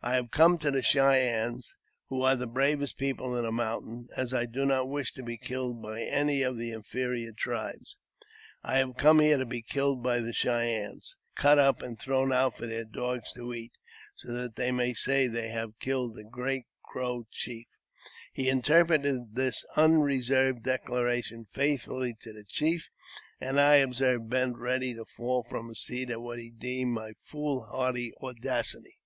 [0.00, 1.76] I have come to the Cheyennes,
[2.06, 5.36] who are the bravest people in the mountains, as I do not wish to be
[5.36, 7.96] killed by any of the inferior tribes.
[8.62, 12.56] I have come here to be killed by the Cheyennes, cut up, and thrown out
[12.56, 13.72] for their dogs to eat,
[14.14, 17.66] so that they may say that they have killed a great Crow chief."
[18.32, 22.88] He interpreted this unreserved declaration faithfully to the chief,
[23.40, 27.14] and I observed Bent ready to fall from his seat at what he deemed my
[27.18, 29.00] foolhardy audacity.